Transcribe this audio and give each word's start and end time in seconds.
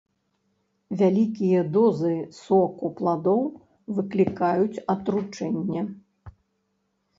Вялікія 1.01 1.59
дозы 1.75 2.13
соку 2.39 2.91
пладоў 3.01 3.43
выклікаюць 4.01 4.83
атручэнне. 4.97 5.81